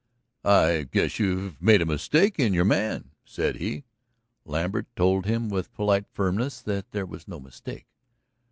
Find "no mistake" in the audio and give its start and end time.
7.27-7.85